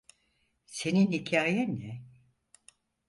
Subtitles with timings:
[0.65, 2.01] Senin hikayen ne?